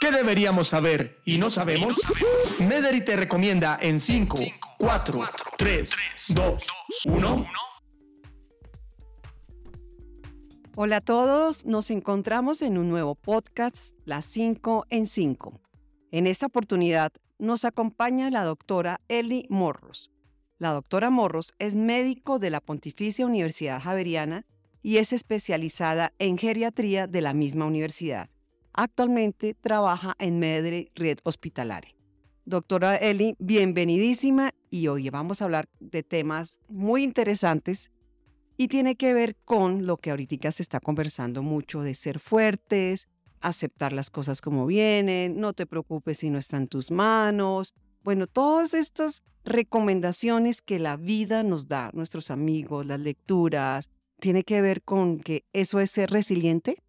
[0.00, 1.98] ¿Qué deberíamos saber y no sabemos?
[2.58, 4.34] Mederi te recomienda en 5,
[4.78, 5.20] 4,
[5.58, 5.90] 3,
[6.34, 6.66] 2,
[7.04, 7.46] 1.
[10.74, 15.60] Hola a todos, nos encontramos en un nuevo podcast, Las 5 en 5.
[16.12, 20.10] En esta oportunidad nos acompaña la doctora Eli Morros.
[20.56, 24.46] La doctora Morros es médico de la Pontificia Universidad Javeriana
[24.82, 28.30] y es especializada en geriatría de la misma universidad.
[28.72, 31.96] Actualmente trabaja en Medre Red Hospitalare.
[32.44, 37.90] Doctora Eli, bienvenidísima y hoy vamos a hablar de temas muy interesantes
[38.56, 43.08] y tiene que ver con lo que ahorita se está conversando mucho de ser fuertes,
[43.40, 47.74] aceptar las cosas como vienen, no te preocupes si no está en tus manos.
[48.04, 54.60] Bueno, todas estas recomendaciones que la vida nos da, nuestros amigos, las lecturas, tiene que
[54.60, 56.82] ver con que eso es ser resiliente.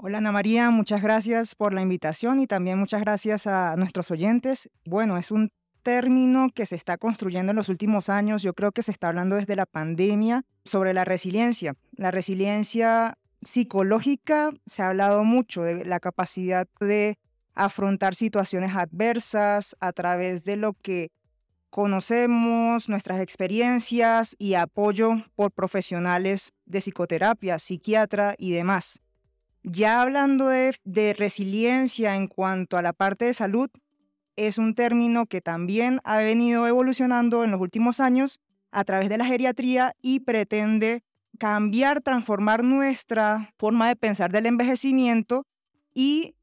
[0.00, 4.70] Hola Ana María, muchas gracias por la invitación y también muchas gracias a nuestros oyentes.
[4.84, 5.50] Bueno, es un
[5.82, 9.34] término que se está construyendo en los últimos años, yo creo que se está hablando
[9.34, 11.74] desde la pandemia sobre la resiliencia.
[11.96, 17.18] La resiliencia psicológica, se ha hablado mucho de la capacidad de
[17.56, 21.10] afrontar situaciones adversas a través de lo que
[21.70, 29.00] conocemos, nuestras experiencias y apoyo por profesionales de psicoterapia, psiquiatra y demás.
[29.62, 33.70] Ya hablando de, resiliencia en cuanto a la parte de salud,
[34.36, 39.18] es un término que también ha venido evolucionando en los últimos años a través de
[39.18, 41.02] la geriatría y pretende
[41.38, 45.44] cambiar, transformar nuestra forma de pensar del envejecimiento
[45.92, 46.34] y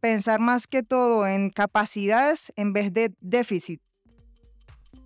[0.00, 3.80] pensar más que todo en capacidades en vez de déficit.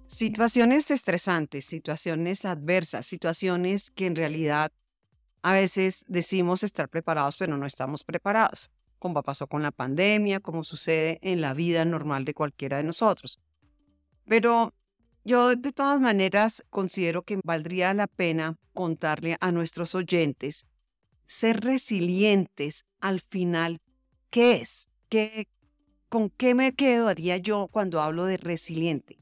[0.08, 4.72] Situaciones estresantes, situaciones adversas, situaciones que en realidad
[5.42, 10.64] a veces decimos estar preparados, pero no estamos preparados, como pasó con la pandemia, como
[10.64, 13.40] sucede en la vida normal de cualquiera de nosotros.
[14.26, 14.74] Pero
[15.24, 20.66] yo de todas maneras considero que valdría la pena contarle a nuestros oyentes,
[21.26, 23.80] ser resilientes al final,
[24.30, 24.88] ¿qué es?
[25.08, 25.48] ¿Qué,
[26.08, 29.18] ¿Con qué me quedaría yo cuando hablo de resiliente?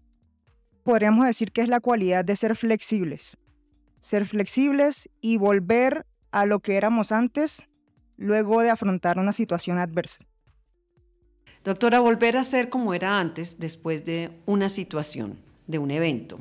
[0.83, 3.39] Podríamos decir que es la cualidad de ser flexibles.
[4.01, 7.69] Ser flexibles y volver a lo que éramos antes
[8.17, 10.25] luego de afrontar una situación adversa.
[11.63, 16.41] Doctora, volver a ser como era antes después de una situación, de un evento,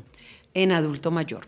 [0.55, 1.47] en adulto mayor.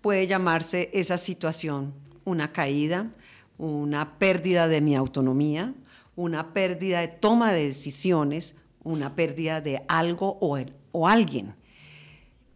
[0.00, 1.92] Puede llamarse esa situación
[2.24, 3.10] una caída,
[3.58, 5.74] una pérdida de mi autonomía,
[6.16, 10.58] una pérdida de toma de decisiones, una pérdida de algo o,
[10.92, 11.54] o alguien.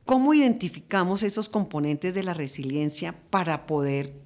[0.06, 4.25] ¿Cómo identificamos esos componentes de la resiliencia para poder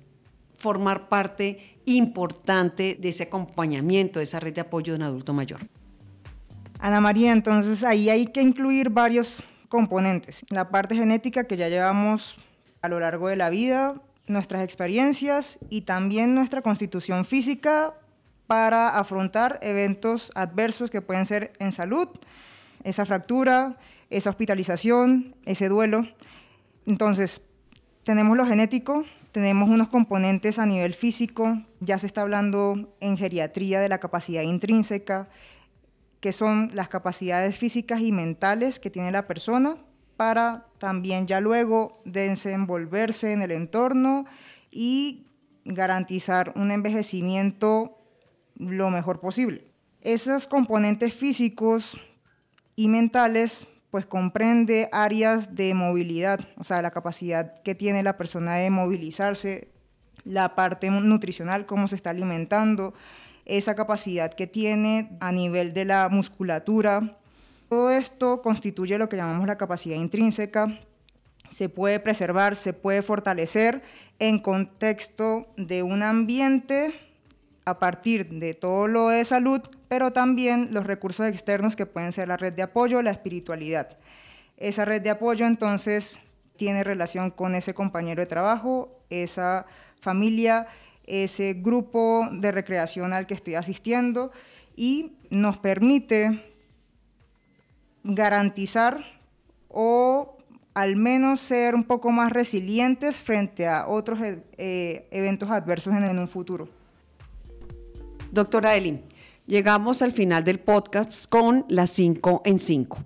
[0.60, 5.60] formar parte importante de ese acompañamiento, de esa red de apoyo de un adulto mayor.
[6.78, 10.44] Ana María, entonces ahí hay que incluir varios componentes.
[10.50, 12.36] La parte genética que ya llevamos
[12.82, 17.94] a lo largo de la vida, nuestras experiencias y también nuestra constitución física
[18.46, 22.08] para afrontar eventos adversos que pueden ser en salud,
[22.84, 23.76] esa fractura,
[24.08, 26.06] esa hospitalización, ese duelo.
[26.86, 27.42] Entonces,
[28.02, 33.80] tenemos lo genético, tenemos unos componentes a nivel físico, ya se está hablando en geriatría
[33.80, 35.28] de la capacidad intrínseca,
[36.20, 39.76] que son las capacidades físicas y mentales que tiene la persona
[40.16, 44.26] para también ya luego desenvolverse en el entorno
[44.70, 45.26] y
[45.64, 47.96] garantizar un envejecimiento
[48.56, 49.64] lo mejor posible.
[50.02, 51.98] Esos componentes físicos
[52.76, 58.54] y mentales pues comprende áreas de movilidad, o sea, la capacidad que tiene la persona
[58.54, 59.68] de movilizarse,
[60.24, 62.94] la parte nutricional, cómo se está alimentando,
[63.46, 67.18] esa capacidad que tiene a nivel de la musculatura.
[67.68, 70.78] Todo esto constituye lo que llamamos la capacidad intrínseca.
[71.48, 73.82] Se puede preservar, se puede fortalecer
[74.20, 76.94] en contexto de un ambiente
[77.64, 82.28] a partir de todo lo de salud, pero también los recursos externos que pueden ser
[82.28, 83.98] la red de apoyo, la espiritualidad.
[84.56, 86.20] Esa red de apoyo entonces
[86.56, 89.66] tiene relación con ese compañero de trabajo, esa
[90.00, 90.68] familia,
[91.08, 94.30] ese grupo de recreación al que estoy asistiendo
[94.76, 96.54] y nos permite
[98.04, 99.04] garantizar
[99.68, 100.38] o
[100.72, 106.28] al menos ser un poco más resilientes frente a otros eh, eventos adversos en un
[106.28, 106.68] futuro.
[108.30, 109.02] Doctora Eli,
[109.50, 113.04] llegamos al final del podcast con las 5 en 5.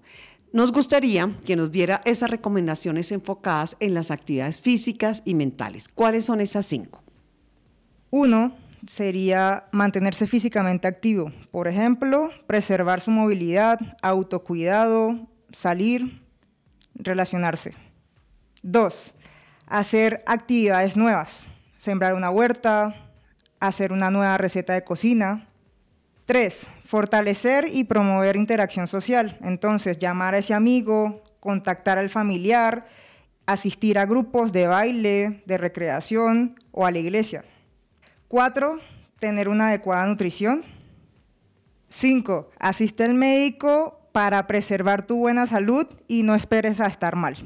[0.52, 5.88] Nos gustaría que nos diera esas recomendaciones enfocadas en las actividades físicas y mentales.
[5.88, 7.02] ¿Cuáles son esas cinco?
[8.10, 8.54] Uno,
[8.86, 11.32] sería mantenerse físicamente activo.
[11.50, 16.22] Por ejemplo, preservar su movilidad, autocuidado, salir,
[16.94, 17.74] relacionarse.
[18.62, 19.12] Dos,
[19.66, 21.46] hacer actividades nuevas.
[21.78, 22.94] Sembrar una huerta,
[23.60, 25.48] hacer una nueva receta de cocina.
[26.26, 29.38] Tres, fortalecer y promover interacción social.
[29.42, 32.86] Entonces, llamar a ese amigo, contactar al familiar,
[33.44, 37.44] asistir a grupos de baile, de recreación o a la iglesia.
[38.28, 38.78] Cuatro,
[39.18, 40.64] tener una adecuada nutrición.
[41.88, 47.36] Cinco, asiste al médico para preservar tu buena salud y no esperes a estar mal.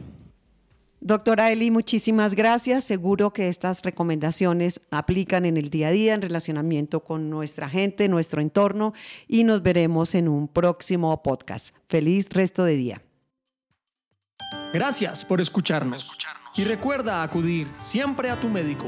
[1.01, 2.85] Doctora Eli, muchísimas gracias.
[2.85, 8.09] Seguro que estas recomendaciones aplican en el día a día, en relacionamiento con nuestra gente,
[8.09, 8.93] nuestro entorno,
[9.29, 11.75] y nos veremos en un próximo podcast.
[11.87, 13.03] Feliz resto de día.
[14.73, 16.11] Gracias por escucharnos.
[16.57, 18.87] Y recuerda acudir siempre a tu médico.